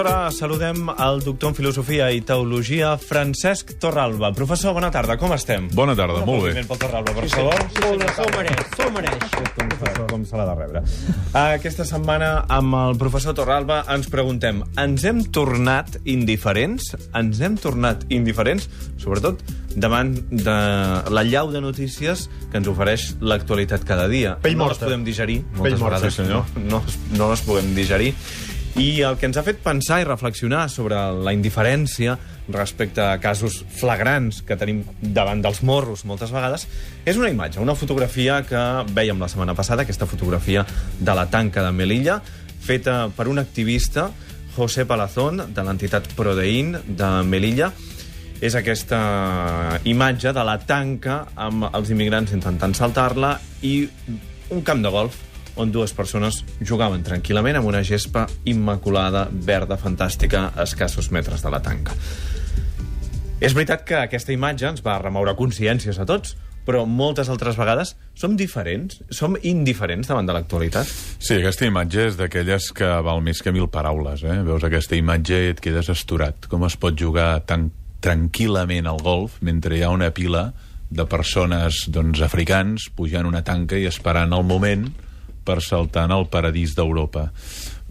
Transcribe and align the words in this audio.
hora 0.00 0.30
saludem 0.32 0.88
el 0.98 1.20
doctor 1.24 1.50
en 1.50 1.54
Filosofia 1.54 2.06
i 2.14 2.20
Teologia, 2.24 2.94
Francesc 2.98 3.74
Torralba. 3.80 4.30
Professor, 4.36 4.72
bona 4.76 4.90
tarda, 4.90 5.16
com 5.20 5.32
estem? 5.36 5.68
Bona 5.76 5.94
tarda, 5.98 6.22
molt 6.26 6.46
bé. 6.46 6.52
Un 6.62 6.68
pel 6.70 6.80
Torralba, 6.80 7.12
per 7.16 7.28
favor. 7.28 7.60
Molt 7.84 8.02
bé, 8.02 8.08
s'ho 8.16 8.26
mereix, 8.36 8.62
s'ho 8.76 8.88
mereix. 8.94 9.26
Com, 10.10 10.24
se- 10.24 10.36
l'ha 10.36 10.46
de 10.48 10.54
rebre. 10.56 10.82
Aquesta 11.36 11.84
setmana, 11.84 12.46
amb 12.48 12.74
el 12.80 12.96
professor 13.00 13.34
Torralba, 13.36 13.82
ens 13.92 14.08
preguntem, 14.12 14.62
ens 14.80 15.04
hem 15.04 15.22
tornat 15.32 15.98
indiferents? 16.04 16.94
Ens 17.16 17.40
hem 17.44 17.56
tornat 17.60 18.04
indiferents, 18.08 18.68
sobretot 19.00 19.42
davant 19.76 20.14
de 20.30 20.56
la 21.14 21.22
llau 21.22 21.52
de 21.52 21.60
notícies 21.62 22.28
que 22.50 22.58
ens 22.58 22.66
ofereix 22.70 23.14
l'actualitat 23.20 23.84
cada 23.86 24.08
dia. 24.10 24.36
Pell 24.42 24.56
no 24.56 24.64
morta. 24.64 24.80
les 24.86 24.90
podem 24.90 25.04
digerir, 25.06 25.42
Pell 25.52 25.60
moltes 25.62 25.80
morta, 25.80 25.96
vegades 26.00 26.14
sí, 26.14 26.22
senyor. 26.24 26.44
no, 26.56 26.80
no, 26.80 26.82
no 27.18 27.30
les 27.30 27.44
podem 27.46 27.74
digerir. 27.76 28.14
I 28.80 29.02
el 29.04 29.18
que 29.20 29.28
ens 29.28 29.36
ha 29.36 29.42
fet 29.44 29.58
pensar 29.60 29.98
i 30.00 30.06
reflexionar 30.06 30.62
sobre 30.72 30.96
la 31.20 31.34
indiferència 31.36 32.14
respecte 32.48 33.02
a 33.04 33.18
casos 33.20 33.58
flagrants 33.76 34.38
que 34.48 34.56
tenim 34.56 34.78
davant 35.02 35.42
dels 35.44 35.60
morros 35.68 36.06
moltes 36.08 36.32
vegades 36.32 36.64
és 37.04 37.20
una 37.20 37.28
imatge, 37.28 37.60
una 37.60 37.76
fotografia 37.76 38.38
que 38.48 38.62
vèiem 38.96 39.20
la 39.20 39.28
setmana 39.28 39.52
passada, 39.58 39.84
aquesta 39.84 40.08
fotografia 40.08 40.64
de 40.96 41.18
la 41.18 41.26
tanca 41.28 41.66
de 41.66 41.74
Melilla, 41.76 42.22
feta 42.64 43.10
per 43.12 43.28
un 43.28 43.44
activista, 43.44 44.08
José 44.56 44.88
Palazón, 44.88 45.44
de 45.52 45.64
l'entitat 45.66 46.08
Prodein 46.16 46.78
de 46.88 47.10
Melilla. 47.28 47.74
És 48.40 48.56
aquesta 48.56 49.76
imatge 49.84 50.32
de 50.32 50.44
la 50.48 50.56
tanca 50.64 51.26
amb 51.36 51.68
els 51.68 51.92
immigrants 51.92 52.32
intentant 52.32 52.72
saltar-la 52.72 53.36
i 53.60 53.82
un 54.48 54.64
camp 54.64 54.80
de 54.80 54.92
golf 54.94 55.26
on 55.56 55.72
dues 55.72 55.94
persones 55.96 56.42
jugaven 56.60 57.02
tranquil·lament 57.06 57.58
amb 57.60 57.70
una 57.70 57.82
gespa 57.86 58.26
immaculada, 58.44 59.26
verda, 59.30 59.78
fantàstica, 59.80 60.50
a 60.54 60.66
escassos 60.68 61.10
metres 61.10 61.42
de 61.42 61.50
la 61.50 61.62
tanca. 61.64 61.96
És 63.40 63.56
veritat 63.56 63.86
que 63.88 63.96
aquesta 63.96 64.34
imatge 64.34 64.68
ens 64.68 64.84
va 64.84 64.98
remoure 65.00 65.34
consciències 65.38 65.98
a 65.98 66.06
tots, 66.06 66.36
però 66.66 66.84
moltes 66.86 67.30
altres 67.32 67.56
vegades 67.58 67.94
som 68.14 68.36
diferents, 68.36 69.00
som 69.10 69.36
indiferents 69.42 70.10
davant 70.10 70.28
de 70.28 70.36
l'actualitat. 70.36 70.86
Sí, 71.18 71.38
aquesta 71.38 71.66
imatge 71.66 72.10
és 72.10 72.18
d'aquelles 72.20 72.70
que 72.76 72.90
val 73.06 73.24
més 73.24 73.40
que 73.42 73.52
mil 73.54 73.70
paraules. 73.72 74.22
Eh? 74.22 74.40
Veus 74.46 74.66
aquesta 74.66 74.98
imatge 74.98 75.40
i 75.46 75.52
et 75.54 75.62
quedes 75.64 75.88
asturat. 75.90 76.46
Com 76.52 76.66
es 76.68 76.76
pot 76.80 76.96
jugar 77.00 77.40
tan 77.48 77.70
tranquil·lament 78.04 78.88
al 78.88 79.00
golf 79.04 79.40
mentre 79.44 79.76
hi 79.76 79.84
ha 79.84 79.92
una 79.92 80.12
pila 80.14 80.50
de 80.90 81.06
persones 81.06 81.84
doncs, 81.92 82.20
africans 82.24 82.88
pujant 82.96 83.28
una 83.28 83.44
tanca 83.46 83.78
i 83.78 83.86
esperant 83.86 84.32
el 84.34 84.44
moment 84.46 84.88
per 85.50 85.58
saltar 85.66 86.06
en 86.06 86.14
el 86.14 86.28
paradís 86.30 86.76
d'Europa. 86.78 87.30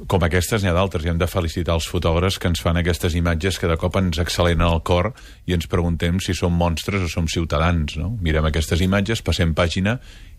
Com 0.08 0.24
aquestes 0.24 0.64
n'hi 0.64 0.70
ha 0.72 0.76
d'altres, 0.78 1.04
i 1.04 1.12
hem 1.12 1.20
de 1.20 1.28
felicitar 1.28 1.76
els 1.76 1.90
fotògrafs 1.92 2.38
que 2.40 2.48
ens 2.48 2.62
fan 2.64 2.80
aquestes 2.80 3.18
imatges 3.20 3.60
que 3.60 3.68
de 3.68 3.76
cop 3.80 3.98
ens 4.00 4.22
acceleren 4.22 4.64
el 4.64 4.80
cor 4.88 5.12
i 5.44 5.58
ens 5.58 5.68
preguntem 5.68 6.22
si 6.24 6.36
som 6.38 6.56
monstres 6.56 7.04
o 7.04 7.12
som 7.12 7.28
ciutadans. 7.28 7.98
No? 8.00 8.14
Mirem 8.24 8.48
aquestes 8.48 8.80
imatges, 8.86 9.26
passem 9.26 9.52
pàgina 9.58 9.98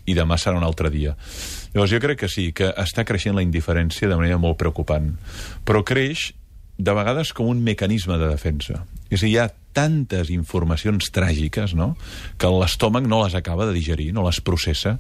i 0.09 0.17
demà 0.17 0.41
serà 0.41 0.57
un 0.57 0.65
altre 0.65 0.89
dia. 0.89 1.13
Llavors 1.75 1.93
jo 1.93 2.01
crec 2.01 2.23
que 2.25 2.33
sí, 2.33 2.49
que 2.57 2.73
està 2.81 3.05
creixent 3.05 3.37
la 3.37 3.45
indiferència 3.45 4.09
de 4.09 4.17
manera 4.17 4.41
molt 4.41 4.57
preocupant, 4.63 5.13
però 5.69 5.85
creix 5.85 6.31
de 6.81 6.97
vegades 6.97 7.35
com 7.37 7.51
un 7.53 7.61
mecanisme 7.61 8.17
de 8.17 8.31
defensa. 8.31 8.87
És 9.11 9.21
a 9.21 9.27
dir, 9.27 9.35
hi 9.35 9.41
ha 9.43 9.51
tantes 9.77 10.31
informacions 10.33 11.13
tràgiques 11.13 11.77
no? 11.77 11.93
que 12.41 12.49
l'estómac 12.49 13.05
no 13.05 13.21
les 13.27 13.37
acaba 13.37 13.69
de 13.69 13.77
digerir, 13.77 14.15
no 14.17 14.25
les 14.25 14.41
processa, 14.41 14.97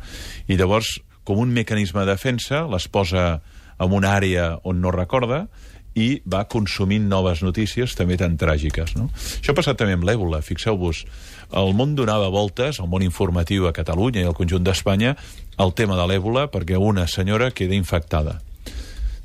i 0.46 0.60
llavors, 0.60 0.98
com 1.24 1.40
un 1.42 1.52
mecanisme 1.54 2.04
de 2.04 2.12
defensa, 2.12 2.64
les 2.70 2.88
posa 2.88 3.40
en 3.80 3.92
una 3.96 4.14
àrea 4.16 4.54
on 4.64 4.80
no 4.80 4.92
recorda 4.94 5.46
i 5.98 6.20
va 6.22 6.44
consumint 6.46 7.08
noves 7.10 7.42
notícies 7.42 7.96
també 7.98 8.16
tan 8.20 8.36
tràgiques. 8.38 8.94
No? 8.96 9.08
Això 9.40 9.52
ha 9.52 9.58
passat 9.58 9.80
també 9.80 9.96
amb 9.98 10.06
l'èbola. 10.06 10.42
Fixeu-vos, 10.46 11.02
el 11.58 11.74
món 11.74 11.96
donava 11.98 12.30
voltes, 12.30 12.78
el 12.78 12.88
món 12.92 13.02
informatiu 13.02 13.66
a 13.66 13.74
Catalunya 13.74 14.22
i 14.22 14.28
al 14.28 14.38
conjunt 14.38 14.62
d'Espanya, 14.64 15.16
al 15.58 15.74
tema 15.74 15.98
de 15.98 16.06
l'èbola 16.06 16.46
perquè 16.52 16.78
una 16.78 17.08
senyora 17.10 17.50
queda 17.50 17.76
infectada 17.76 18.38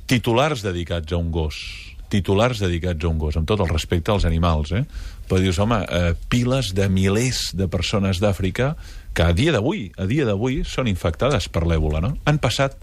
titulars 0.05 0.61
dedicats 0.61 1.13
a 1.13 1.17
un 1.17 1.31
gos 1.33 1.84
titulars 2.09 2.59
dedicats 2.63 3.03
a 3.03 3.09
un 3.09 3.19
gos, 3.21 3.37
amb 3.37 3.47
tot 3.49 3.61
el 3.63 3.71
respecte 3.71 4.13
als 4.13 4.25
animals, 4.25 4.71
eh? 4.75 4.83
Però 5.29 5.39
dius, 5.41 5.59
home, 5.59 5.81
eh, 5.83 6.13
piles 6.29 6.73
de 6.77 6.89
milers 6.89 7.49
de 7.57 7.67
persones 7.67 8.21
d'Àfrica 8.21 8.75
que 9.13 9.23
a 9.23 9.33
dia 9.33 9.53
d'avui, 9.55 9.91
a 9.97 10.05
dia 10.05 10.25
d'avui, 10.25 10.63
són 10.67 10.87
infectades 10.91 11.49
per 11.49 11.65
l'èbola, 11.65 12.01
no? 12.03 12.15
Han 12.25 12.39
passat 12.39 12.77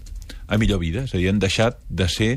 a 0.47 0.57
millor 0.57 0.81
vida, 0.81 1.05
és 1.07 1.13
a 1.13 1.17
dir, 1.17 1.29
han 1.29 1.39
deixat 1.39 1.79
de 1.89 2.09
ser 2.09 2.33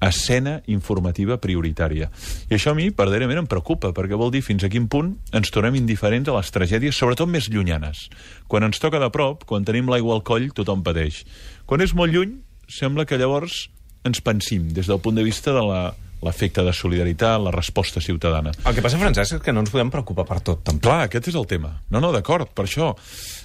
escena 0.00 0.62
informativa 0.66 1.36
prioritària. 1.40 2.08
I 2.48 2.56
això 2.56 2.72
a 2.72 2.76
mi, 2.76 2.88
verdaderament, 2.88 3.42
em 3.42 3.48
preocupa, 3.50 3.92
perquè 3.96 4.16
vol 4.16 4.32
dir 4.32 4.42
fins 4.42 4.64
a 4.64 4.70
quin 4.72 4.88
punt 4.88 5.12
ens 5.36 5.52
tornem 5.52 5.76
indiferents 5.76 6.30
a 6.30 6.36
les 6.38 6.52
tragèdies, 6.54 6.96
sobretot 6.96 7.28
més 7.28 7.50
llunyanes. 7.52 8.06
Quan 8.48 8.64
ens 8.64 8.80
toca 8.80 9.00
de 9.02 9.10
prop, 9.12 9.44
quan 9.44 9.66
tenim 9.68 9.90
l'aigua 9.92 10.16
al 10.16 10.24
coll, 10.24 10.48
tothom 10.56 10.84
pateix. 10.86 11.24
Quan 11.68 11.84
és 11.84 11.92
molt 11.94 12.16
lluny, 12.16 12.38
sembla 12.70 13.04
que 13.04 13.20
llavors 13.20 13.66
ens 14.08 14.22
pensim 14.24 14.70
des 14.72 14.88
del 14.88 15.02
punt 15.04 15.18
de 15.18 15.26
vista 15.26 15.52
de 15.52 15.64
la 15.66 15.82
l'efecte 16.22 16.62
de 16.66 16.72
solidaritat, 16.76 17.40
la 17.40 17.50
resposta 17.54 18.00
ciutadana. 18.00 18.52
El 18.66 18.74
que 18.76 18.82
passa, 18.84 18.98
Francesc, 19.00 19.38
és 19.38 19.42
que 19.42 19.52
no 19.52 19.60
ens 19.64 19.70
podem 19.72 19.90
preocupar 19.90 20.26
per 20.28 20.40
tot, 20.40 20.62
tampoc. 20.64 20.82
Clar, 20.90 21.02
aquest 21.08 21.28
és 21.32 21.34
el 21.40 21.46
tema. 21.48 21.74
No, 21.90 22.00
no, 22.00 22.12
d'acord, 22.12 22.50
per 22.54 22.66
això. 22.68 22.94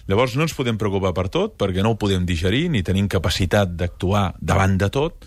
Llavors 0.08 0.36
no 0.36 0.44
ens 0.46 0.54
podem 0.54 0.78
preocupar 0.78 1.14
per 1.18 1.30
tot, 1.34 1.56
perquè 1.58 1.82
no 1.84 1.96
ho 1.96 1.98
podem 2.02 2.26
digerir, 2.26 2.68
ni 2.70 2.84
tenim 2.84 3.08
capacitat 3.08 3.72
d'actuar 3.80 4.34
davant 4.40 4.76
de 4.78 4.90
tot, 4.94 5.24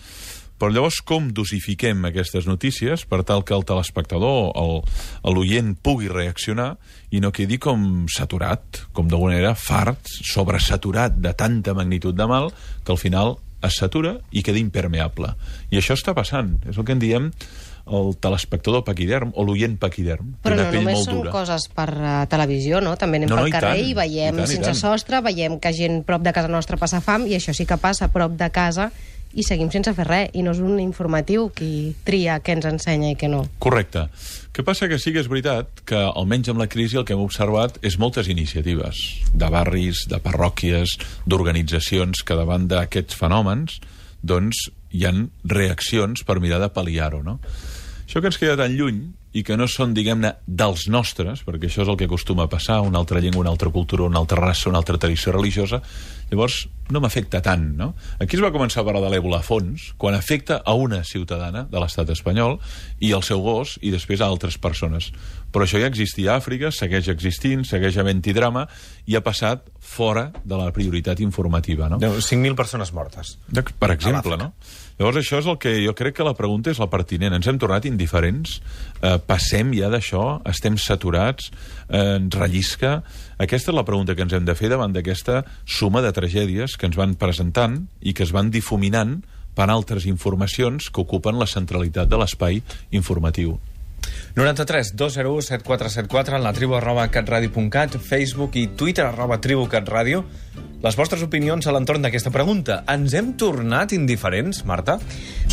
però 0.59 0.73
llavors 0.75 0.97
com 1.07 1.29
dosifiquem 1.31 2.03
aquestes 2.09 2.43
notícies 2.45 3.05
per 3.07 3.21
tal 3.23 3.45
que 3.47 3.53
el 3.55 3.63
telespectador, 3.63 4.51
el- 4.59 4.81
l'oient, 5.33 5.73
pugui 5.81 6.09
reaccionar 6.11 6.73
i 7.15 7.21
no 7.23 7.31
quedi 7.31 7.57
com 7.57 8.05
saturat, 8.11 8.81
com 8.91 9.07
d'alguna 9.07 9.33
manera 9.37 9.55
fart, 9.55 10.03
sobresaturat 10.05 11.15
de 11.15 11.33
tanta 11.33 11.73
magnitud 11.73 12.13
de 12.15 12.27
mal, 12.27 12.51
que 12.83 12.91
al 12.91 12.97
final 12.99 13.37
es 13.65 13.79
satura 13.79 14.17
i 14.31 14.43
queda 14.45 14.59
impermeable. 14.61 15.33
I 15.71 15.81
això 15.81 15.97
està 15.97 16.15
passant. 16.17 16.57
És 16.69 16.77
el 16.77 16.87
que 16.87 16.95
en 16.95 17.01
diem 17.01 17.31
el 17.89 18.11
telespectador 18.21 18.83
paquiderm 18.85 19.31
o 19.33 19.43
l'oient 19.47 19.75
paquiderm. 19.81 20.35
Però 20.45 20.57
no 20.57 20.67
només 20.71 21.03
són 21.07 21.21
dura. 21.23 21.33
coses 21.33 21.65
per 21.73 21.89
uh, 21.97 22.09
televisió, 22.29 22.83
no? 22.85 22.95
També 23.01 23.17
anem 23.17 23.31
No, 23.31 23.39
no, 23.39 23.45
pel 23.47 23.49
i 23.49 23.55
carrer 23.55 23.75
tant, 23.79 23.89
i 23.89 23.95
veiem 23.97 24.35
i 24.35 24.43
tant, 24.43 24.45
i 24.45 24.53
sense 24.53 24.73
tant. 24.73 24.81
sostre, 24.81 25.21
veiem 25.25 25.57
que 25.61 25.73
gent 25.73 26.03
prop 26.05 26.21
de 26.25 26.33
casa 26.35 26.51
nostra 26.51 26.77
passa 26.77 27.01
fam, 27.01 27.25
i 27.27 27.37
això 27.39 27.55
sí 27.57 27.65
que 27.65 27.79
passa 27.81 28.11
prop 28.13 28.35
de 28.37 28.51
casa, 28.53 28.91
i 29.33 29.45
seguim 29.45 29.69
sense 29.73 29.93
fer 29.93 30.05
res. 30.07 30.31
I 30.33 30.43
no 30.45 30.53
és 30.55 30.61
un 30.63 30.79
informatiu 30.81 31.49
qui 31.55 31.93
tria 32.05 32.39
què 32.43 32.55
ens 32.57 32.67
ensenya 32.69 33.11
i 33.13 33.17
què 33.19 33.29
no. 33.31 33.43
Correcte. 33.61 34.07
Què 34.55 34.65
passa 34.65 34.89
que 34.89 34.97
sí 35.01 35.13
que 35.13 35.21
és 35.21 35.29
veritat 35.31 35.83
que, 35.87 35.99
almenys 36.09 36.49
amb 36.51 36.63
la 36.63 36.69
crisi, 36.71 36.97
el 36.99 37.05
que 37.05 37.13
hem 37.15 37.23
observat 37.23 37.77
és 37.85 37.99
moltes 38.01 38.29
iniciatives 38.31 39.03
de 39.33 39.51
barris, 39.53 40.07
de 40.09 40.19
parròquies, 40.23 40.97
d'organitzacions 41.29 42.25
que 42.25 42.37
davant 42.39 42.67
d'aquests 42.71 43.19
fenòmens 43.19 43.79
doncs 44.25 44.67
hi 44.91 45.05
han 45.05 45.27
reaccions 45.45 46.25
per 46.25 46.39
mirar 46.41 46.59
de 46.63 46.71
pal·liar-ho, 46.73 47.21
no? 47.23 47.37
Això 48.09 48.23
que 48.23 48.31
ens 48.31 48.39
queda 48.41 48.57
tan 48.57 48.73
lluny 48.73 49.03
i 49.33 49.43
que 49.45 49.57
no 49.59 49.67
són, 49.69 49.93
diguem-ne, 49.93 50.31
dels 50.47 50.87
nostres, 50.89 51.43
perquè 51.45 51.69
això 51.69 51.83
és 51.83 51.91
el 51.91 51.97
que 51.99 52.07
acostuma 52.09 52.47
a 52.47 52.49
passar, 52.51 52.79
una 52.81 52.97
altra 52.97 53.21
llengua, 53.21 53.43
una 53.43 53.53
altra 53.53 53.69
cultura, 53.69 54.07
una 54.09 54.17
altra 54.21 54.39
raça, 54.41 54.69
una 54.71 54.81
altra 54.81 54.97
tradició 54.97 55.33
religiosa, 55.35 55.81
llavors 56.31 56.63
no 56.89 57.01
m'afecta 57.01 57.41
tant, 57.45 57.67
no? 57.77 57.91
Aquí 58.17 58.37
es 58.37 58.41
va 58.41 58.49
començar 58.53 58.81
a 58.81 58.87
parlar 58.87 59.03
de 59.05 59.11
l'èbola 59.13 59.43
a 59.43 59.45
fons, 59.45 59.91
quan 60.01 60.17
afecta 60.17 60.59
a 60.65 60.73
una 60.73 61.03
ciutadana 61.05 61.67
de 61.69 61.81
l'estat 61.81 62.09
espanyol 62.09 62.57
i 63.05 63.13
al 63.13 63.25
seu 63.25 63.43
gos 63.45 63.77
i 63.85 63.93
després 63.93 64.21
a 64.21 64.29
altres 64.29 64.57
persones. 64.57 65.11
Però 65.49 65.65
això 65.65 65.81
ja 65.81 65.89
existia 65.89 66.33
a 66.33 66.39
Àfrica, 66.39 66.69
segueix 66.75 67.09
existint, 67.09 67.63
segueix 67.65 67.97
havent-hi 67.97 68.35
drama 68.37 68.67
i 69.09 69.17
ha 69.17 69.23
passat 69.25 69.65
fora 69.79 70.29
de 70.43 70.59
la 70.59 70.69
prioritat 70.75 71.19
informativa, 71.25 71.89
no? 71.89 71.97
5.000 71.99 72.55
persones 72.55 72.93
mortes. 72.93 73.37
Per 73.79 73.89
exemple, 73.95 74.37
no? 74.37 74.53
Llavors 74.99 75.21
això 75.21 75.39
és 75.39 75.47
el 75.47 75.55
que 75.63 75.71
jo 75.79 75.93
crec 75.95 76.17
que 76.17 76.27
la 76.27 76.35
pregunta 76.35 76.69
és 76.73 76.79
la 76.81 76.89
pertinent. 76.91 77.31
Ens 77.37 77.47
hem 77.47 77.57
tornat 77.61 77.87
indiferents? 77.87 78.57
Eh, 78.99 79.15
passem 79.23 79.71
ja 79.77 79.87
d'això? 79.89 80.41
Estem 80.51 80.75
saturats? 80.75 81.47
Eh, 81.87 82.19
ens 82.19 82.35
rellisca? 82.35 82.97
Aquesta 83.39 83.71
és 83.71 83.77
la 83.77 83.85
pregunta 83.87 84.13
que 84.13 84.27
ens 84.27 84.35
hem 84.35 84.43
de 84.45 84.57
fer 84.59 84.69
davant 84.69 84.91
d'aquesta 84.91 85.45
suma 85.63 86.03
de 86.03 86.11
tragèdies 86.11 86.75
que 86.75 86.91
ens 86.91 86.99
van 86.99 87.15
presentant 87.15 87.85
i 88.03 88.13
que 88.13 88.27
es 88.27 88.35
van 88.35 88.51
difuminant 88.51 89.21
per 89.55 89.69
altres 89.71 90.05
informacions 90.05 90.91
que 90.91 91.01
ocupen 91.01 91.39
la 91.39 91.47
centralitat 91.47 92.11
de 92.11 92.19
l'espai 92.19 92.61
informatiu. 92.91 93.55
93 94.35 94.95
201 94.95 95.41
7474 95.41 96.37
en 96.37 96.43
la 96.43 96.53
tribu 96.53 96.75
arroba 96.75 97.07
catradio.cat, 97.09 97.97
Facebook 97.97 98.55
i 98.55 98.67
Twitter 98.67 99.05
arroba 99.05 99.41
tribu 99.41 99.67
catradio. 99.67 100.25
Les 100.79 100.95
vostres 100.95 101.23
opinions 101.25 101.67
a 101.67 101.73
l'entorn 101.75 102.05
d'aquesta 102.05 102.31
pregunta. 102.31 102.77
Ens 102.87 103.11
hem 103.17 103.33
tornat 103.35 103.91
indiferents, 103.91 104.61
Marta? 104.63 104.95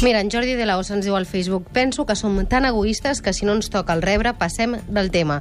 Mira, 0.05 0.21
en 0.21 0.31
Jordi 0.31 0.55
de 0.55 0.67
la 0.69 0.77
Ossa 0.79 0.95
ens 0.95 1.07
diu 1.07 1.17
al 1.19 1.27
Facebook 1.27 1.67
penso 1.75 2.05
que 2.07 2.15
som 2.15 2.37
tan 2.47 2.65
egoistes 2.69 3.23
que 3.23 3.33
si 3.35 3.47
no 3.47 3.57
ens 3.57 3.71
toca 3.71 3.97
el 3.97 4.05
rebre 4.05 4.37
passem 4.39 4.77
del 4.87 5.11
tema. 5.11 5.41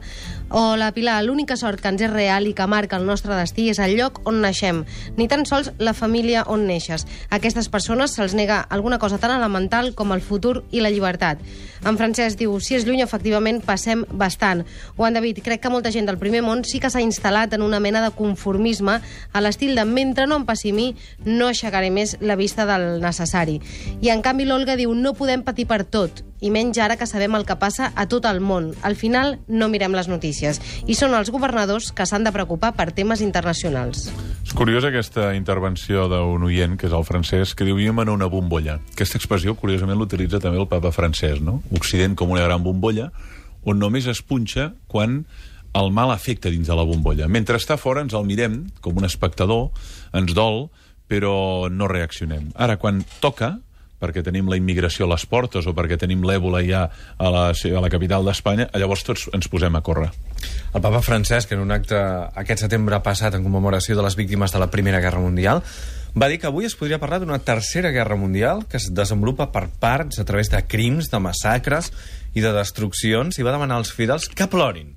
O 0.50 0.76
la 0.76 0.92
Pilar, 0.96 1.20
l'única 1.26 1.58
sort 1.58 1.82
que 1.82 1.92
ens 1.92 2.02
és 2.02 2.10
real 2.10 2.48
i 2.50 2.56
que 2.58 2.66
marca 2.66 2.98
el 2.98 3.06
nostre 3.06 3.36
destí 3.38 3.68
és 3.70 3.82
el 3.84 3.94
lloc 4.00 4.22
on 4.26 4.42
naixem, 4.42 4.84
ni 5.18 5.28
tan 5.30 5.46
sols 5.46 5.72
la 5.78 5.94
família 5.94 6.46
on 6.50 6.66
neixes. 6.66 7.06
A 7.30 7.38
aquestes 7.38 7.70
persones 7.70 8.18
se'ls 8.18 8.34
nega 8.34 8.64
alguna 8.70 8.98
cosa 8.98 9.20
tan 9.22 9.36
elemental 9.38 9.94
com 9.94 10.14
el 10.16 10.26
futur 10.26 10.64
i 10.72 10.82
la 10.82 10.90
llibertat. 10.90 11.42
En 11.86 12.00
Francesc 12.00 12.40
diu, 12.40 12.56
si 12.58 12.74
és 12.74 12.88
lluny, 12.88 13.04
efectivament, 13.04 13.62
passem 13.62 14.02
bastant. 14.10 14.64
O 14.98 15.06
en 15.06 15.14
David, 15.14 15.44
crec 15.46 15.62
que 15.62 15.70
molta 15.70 15.92
gent 15.94 16.10
del 16.10 16.18
primer 16.18 16.42
món 16.42 16.64
sí 16.66 16.80
que 16.82 16.90
s'ha 16.90 17.04
instal·lat 17.04 17.54
en 17.54 17.62
una 17.62 17.82
mena 17.84 18.02
de 18.02 18.10
conformisme 18.16 18.98
a 18.98 19.44
l'estil 19.44 19.75
de 19.76 19.86
mentre 19.86 20.28
no 20.28 20.40
em 20.40 20.46
passi 20.48 20.72
a 20.72 20.76
mi, 20.76 20.88
no 21.26 21.50
aixecaré 21.52 21.92
més 21.92 22.16
la 22.22 22.38
vista 22.40 22.66
del 22.66 23.02
necessari. 23.04 23.60
I 24.02 24.12
en 24.14 24.24
canvi 24.26 24.48
l'Olga 24.48 24.78
diu, 24.80 24.94
no 24.96 25.16
podem 25.18 25.44
patir 25.46 25.68
per 25.70 25.84
tot, 25.84 26.24
i 26.46 26.52
menys 26.52 26.78
ara 26.84 26.98
que 27.00 27.08
sabem 27.08 27.36
el 27.38 27.46
que 27.48 27.56
passa 27.58 27.92
a 27.96 28.06
tot 28.12 28.26
el 28.30 28.42
món. 28.44 28.74
Al 28.84 28.96
final 29.00 29.40
no 29.48 29.70
mirem 29.72 29.96
les 29.96 30.10
notícies. 30.12 30.60
I 30.86 30.98
són 30.98 31.16
els 31.18 31.32
governadors 31.34 31.92
que 31.96 32.06
s'han 32.06 32.28
de 32.28 32.34
preocupar 32.36 32.74
per 32.78 32.92
temes 32.94 33.24
internacionals. 33.26 34.10
És 34.46 34.54
curiosa 34.54 34.92
aquesta 34.92 35.32
intervenció 35.36 36.06
d'un 36.12 36.44
oient, 36.46 36.76
que 36.78 36.90
és 36.90 36.94
el 36.94 37.08
francès, 37.08 37.56
que 37.56 37.66
diu 37.66 37.80
en 37.80 38.10
una 38.10 38.28
bombolla. 38.28 38.80
Aquesta 38.94 39.18
expressió, 39.18 39.56
curiosament, 39.56 39.98
l'utilitza 39.98 40.40
també 40.40 40.60
el 40.60 40.68
papa 40.68 40.92
francès, 40.92 41.42
no? 41.42 41.62
Occident 41.72 42.16
com 42.16 42.30
una 42.30 42.44
gran 42.44 42.64
bombolla, 42.64 43.12
on 43.66 43.80
només 43.80 44.06
es 44.08 44.22
punxa 44.22 44.74
quan 44.88 45.26
el 45.76 45.92
mal 45.92 46.12
afecta 46.14 46.52
dins 46.54 46.70
de 46.70 46.78
la 46.78 46.88
bombolla. 46.88 47.28
Mentre 47.28 47.60
està 47.60 47.78
fora 47.78 48.04
ens 48.06 48.16
el 48.16 48.26
mirem 48.28 48.64
com 48.82 48.98
un 48.98 49.08
espectador, 49.08 49.70
ens 50.16 50.34
dol, 50.36 50.70
però 51.12 51.68
no 51.70 51.90
reaccionem. 51.92 52.50
Ara, 52.56 52.80
quan 52.82 53.04
toca, 53.22 53.58
perquè 54.02 54.24
tenim 54.26 54.50
la 54.52 54.58
immigració 54.60 55.06
a 55.06 55.14
les 55.14 55.26
portes 55.30 55.68
o 55.68 55.74
perquè 55.76 55.98
tenim 56.00 56.24
l'èbola 56.28 56.62
ja 56.66 56.86
a 56.88 57.32
la, 57.32 57.44
a 57.52 57.84
la 57.84 57.92
capital 57.92 58.26
d'Espanya, 58.28 58.70
llavors 58.76 59.06
tots 59.08 59.28
ens 59.36 59.50
posem 59.52 59.76
a 59.76 59.84
córrer. 59.86 60.10
El 60.76 60.84
papa 60.84 61.02
Francesc, 61.04 61.54
en 61.56 61.64
un 61.64 61.76
acte 61.76 62.00
aquest 62.42 62.66
setembre 62.66 63.00
passat 63.04 63.38
en 63.38 63.46
commemoració 63.46 63.98
de 63.98 64.06
les 64.06 64.18
víctimes 64.20 64.54
de 64.54 64.62
la 64.62 64.70
Primera 64.72 65.02
Guerra 65.04 65.24
Mundial, 65.24 65.64
va 66.16 66.30
dir 66.32 66.40
que 66.40 66.48
avui 66.48 66.68
es 66.68 66.76
podria 66.80 67.00
parlar 67.00 67.20
d'una 67.24 67.42
tercera 67.44 67.92
guerra 67.92 68.16
mundial 68.16 68.64
que 68.72 68.80
es 68.80 68.88
desenvolupa 68.96 69.50
per 69.52 69.68
parts 69.68 70.22
a 70.22 70.28
través 70.28 70.52
de 70.52 70.62
crims, 70.64 71.10
de 71.12 71.20
massacres 71.20 71.92
i 72.36 72.44
de 72.44 72.54
destruccions 72.56 73.36
i 73.36 73.44
va 73.44 73.56
demanar 73.56 73.82
als 73.82 73.92
fidels 73.92 74.30
que 74.32 74.48
plorin. 74.48 74.94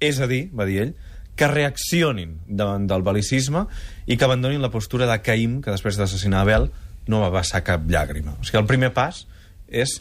És 0.00 0.20
a 0.20 0.28
dir, 0.30 0.48
va 0.54 0.66
dir 0.68 0.82
ell, 0.86 0.92
que 1.38 1.46
reaccionin 1.46 2.34
davant 2.46 2.88
del 2.90 3.04
belicisme 3.06 3.64
i 4.06 4.16
que 4.18 4.26
abandonin 4.26 4.62
la 4.62 4.72
postura 4.74 5.06
de 5.06 5.18
Caïm, 5.22 5.60
que 5.62 5.70
després 5.70 5.98
d'assassinar 5.98 6.42
Abel 6.42 6.68
no 7.08 7.22
va 7.22 7.32
vessar 7.38 7.62
cap 7.64 7.86
llàgrima. 7.88 8.34
O 8.36 8.46
sigui, 8.46 8.58
el 8.60 8.68
primer 8.68 8.90
pas 8.96 9.22
és 9.70 10.00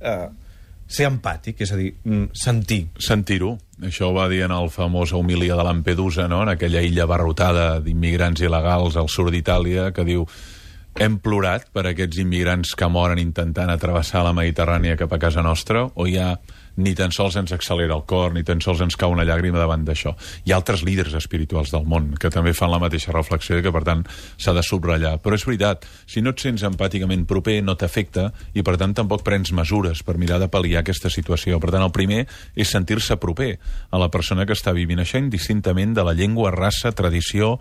eh, 0.00 0.28
ser 0.86 1.08
empàtic, 1.10 1.60
és 1.66 1.72
a 1.72 1.78
dir, 1.78 1.92
mm, 2.04 2.30
sentir. 2.32 2.86
Sentir-ho. 3.02 3.56
Això 3.82 4.10
ho 4.10 4.14
va 4.14 4.28
dir 4.30 4.44
en 4.46 4.54
el 4.54 4.70
famós 4.70 5.12
homilia 5.12 5.56
de 5.56 5.64
Lampedusa, 5.66 6.28
no? 6.28 6.42
en 6.42 6.54
aquella 6.54 6.82
illa 6.82 7.06
barrotada 7.06 7.80
d'immigrants 7.80 8.40
il·legals 8.40 8.96
al 8.96 9.10
sud 9.10 9.32
d'Itàlia, 9.34 9.90
que 9.92 10.04
diu 10.04 10.26
hem 10.96 11.18
plorat 11.20 11.66
per 11.74 11.84
aquests 11.90 12.22
immigrants 12.22 12.72
que 12.78 12.88
moren 12.88 13.18
intentant 13.20 13.68
atravessar 13.70 14.22
la 14.24 14.32
Mediterrània 14.32 14.96
cap 14.96 15.12
a 15.12 15.18
casa 15.20 15.42
nostra, 15.42 15.84
o 15.94 16.06
hi 16.06 16.16
ha 16.16 16.36
ni 16.76 16.94
tan 16.96 17.12
sols 17.14 17.36
ens 17.40 17.52
accelera 17.56 17.96
el 17.96 18.04
cor, 18.08 18.34
ni 18.34 18.44
tan 18.44 18.60
sols 18.64 18.82
ens 18.84 18.96
cau 19.00 19.12
una 19.14 19.24
llàgrima 19.26 19.60
davant 19.60 19.84
d'això. 19.86 20.14
Hi 20.44 20.52
ha 20.52 20.58
altres 20.60 20.84
líders 20.86 21.14
espirituals 21.18 21.72
del 21.72 21.86
món 21.88 22.12
que 22.20 22.30
també 22.32 22.52
fan 22.56 22.70
la 22.72 22.80
mateixa 22.82 23.14
reflexió 23.14 23.58
i 23.58 23.64
que, 23.64 23.72
per 23.72 23.84
tant, 23.86 24.04
s'ha 24.36 24.54
de 24.56 24.64
subratllar. 24.66 25.16
Però 25.24 25.38
és 25.38 25.46
veritat, 25.48 25.86
si 26.06 26.22
no 26.22 26.34
et 26.34 26.44
sents 26.44 26.66
empàticament 26.68 27.26
proper, 27.28 27.58
no 27.64 27.76
t'afecta 27.78 28.28
i, 28.54 28.62
per 28.66 28.76
tant, 28.80 28.94
tampoc 28.96 29.24
prens 29.26 29.52
mesures 29.56 30.04
per 30.06 30.18
mirar 30.20 30.40
de 30.42 30.50
pal·liar 30.52 30.84
aquesta 30.84 31.12
situació. 31.12 31.60
Per 31.62 31.72
tant, 31.72 31.84
el 31.84 31.94
primer 31.96 32.24
és 32.54 32.70
sentir-se 32.70 33.18
proper 33.22 33.56
a 33.90 34.00
la 34.02 34.10
persona 34.12 34.46
que 34.46 34.56
està 34.56 34.74
vivint 34.76 35.00
això 35.02 35.20
indistintament 35.22 35.96
de 35.96 36.04
la 36.06 36.16
llengua, 36.16 36.52
raça, 36.54 36.92
tradició, 36.92 37.56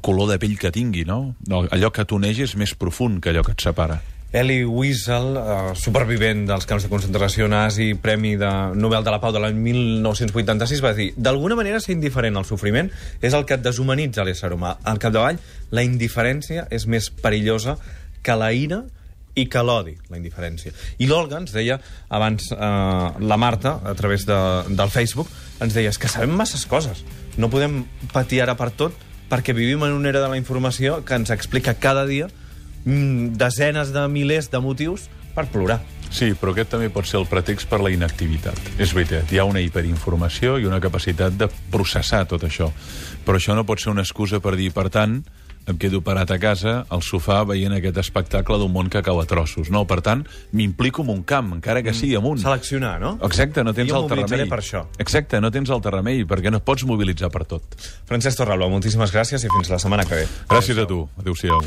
color 0.00 0.32
de 0.32 0.40
pell 0.42 0.58
que 0.58 0.72
tingui, 0.72 1.04
no? 1.08 1.36
Allò 1.46 1.92
que 1.92 2.08
t'uneix 2.08 2.46
és 2.48 2.56
més 2.56 2.76
profund 2.76 3.20
que 3.22 3.32
allò 3.32 3.44
que 3.46 3.56
et 3.56 3.68
separa. 3.68 4.00
Elie 4.36 4.66
Wiesel, 4.68 5.38
eh, 5.40 5.74
supervivent 5.80 6.42
dels 6.44 6.66
camps 6.68 6.84
de 6.84 6.90
concentració 6.92 7.46
nazi, 7.48 7.94
Premi 7.96 8.34
de 8.36 8.50
Nobel 8.76 9.06
de 9.06 9.14
la 9.14 9.20
Pau 9.22 9.32
de 9.32 9.40
l'any 9.40 9.56
1986, 9.64 10.82
va 10.84 10.92
dir 10.92 11.06
d'alguna 11.16 11.56
manera 11.56 11.80
ser 11.80 11.94
indiferent 11.94 12.36
al 12.36 12.44
sofriment 12.44 12.90
és 13.24 13.32
el 13.32 13.46
que 13.48 13.56
et 13.56 13.64
deshumanitza 13.64 14.26
l'ésser 14.28 14.52
humà. 14.52 14.74
Al 14.84 15.00
capdavall, 15.00 15.40
la 15.72 15.86
indiferència 15.88 16.66
és 16.68 16.84
més 16.84 17.08
perillosa 17.08 17.78
que 18.20 18.36
la 18.36 18.52
ira 18.52 18.82
i 19.40 19.48
que 19.48 19.64
l'odi, 19.64 19.96
la 20.12 20.20
indiferència. 20.20 20.76
I 21.00 21.08
l'Olga 21.08 21.40
ens 21.40 21.56
deia, 21.56 21.80
abans 22.12 22.52
eh, 22.52 22.60
la 22.60 23.40
Marta, 23.40 23.78
a 23.88 23.96
través 23.96 24.28
de, 24.28 24.38
del 24.68 24.92
Facebook, 24.92 25.32
ens 25.64 25.72
deia, 25.72 25.88
és 25.88 25.96
que 25.96 26.12
sabem 26.12 26.36
masses 26.36 26.68
coses. 26.68 27.06
No 27.40 27.48
podem 27.48 27.86
patir 28.12 28.44
ara 28.44 28.52
per 28.60 28.74
tot 28.76 29.06
perquè 29.30 29.56
vivim 29.56 29.80
en 29.82 29.96
una 29.96 30.12
era 30.12 30.20
de 30.20 30.28
la 30.28 30.36
informació 30.36 31.06
que 31.08 31.16
ens 31.16 31.32
explica 31.32 31.80
cada 31.80 32.04
dia 32.04 32.28
desenes 32.86 33.92
de 33.92 34.06
milers 34.08 34.50
de 34.50 34.60
motius 34.62 35.08
per 35.34 35.46
plorar. 35.52 35.80
Sí, 36.06 36.30
però 36.38 36.52
aquest 36.54 36.70
també 36.70 36.86
pot 36.88 37.04
ser 37.04 37.18
el 37.18 37.26
pretext 37.26 37.66
per 37.68 37.80
la 37.82 37.90
inactivitat. 37.90 38.56
És 38.78 38.94
veritat, 38.94 39.32
hi 39.34 39.40
ha 39.42 39.44
una 39.44 39.60
hiperinformació 39.60 40.54
i 40.62 40.68
una 40.68 40.78
capacitat 40.80 41.34
de 41.36 41.48
processar 41.72 42.22
tot 42.30 42.46
això. 42.46 42.70
Però 43.26 43.40
això 43.40 43.56
no 43.58 43.66
pot 43.66 43.82
ser 43.82 43.90
una 43.90 44.04
excusa 44.06 44.38
per 44.40 44.54
dir, 44.56 44.70
per 44.72 44.86
tant, 44.94 45.18
em 45.66 45.76
quedo 45.82 45.98
parat 46.06 46.30
a 46.30 46.38
casa, 46.38 46.76
al 46.94 47.02
sofà, 47.02 47.40
veient 47.44 47.74
aquest 47.74 47.98
espectacle 47.98 48.56
d'un 48.62 48.70
món 48.72 48.86
que 48.88 49.02
cau 49.02 49.18
a 49.18 49.24
trossos. 49.26 49.66
No, 49.74 49.82
per 49.84 49.98
tant, 50.06 50.22
m'implico 50.54 51.02
en 51.02 51.10
un 51.10 51.24
camp, 51.26 51.50
encara 51.58 51.82
que 51.82 51.92
sigui 51.92 52.14
amunt. 52.14 52.38
Seleccionar, 52.38 53.00
no? 53.02 53.16
Exacte, 53.26 53.64
no 53.66 53.74
tens 53.74 53.90
Jo 53.90 53.98
altre 54.04 54.22
remei. 54.22 54.46
per 54.48 54.60
això. 54.62 54.84
Exacte, 55.02 55.40
no 55.42 55.50
tens 55.50 55.68
altre 55.74 55.90
remei, 55.90 56.22
perquè 56.24 56.54
no 56.54 56.62
et 56.62 56.64
pots 56.64 56.86
mobilitzar 56.86 57.32
per 57.34 57.44
tot. 57.50 57.74
Francesc 58.06 58.38
Torralba, 58.38 58.70
moltíssimes 58.70 59.10
gràcies 59.12 59.42
i 59.42 59.50
fins 59.50 59.74
la 59.74 59.82
setmana 59.82 60.06
que 60.06 60.22
ve. 60.22 60.28
Gràcies 60.48 60.78
a 60.78 60.86
tu. 60.86 61.02
Adéu-siau. 61.18 61.66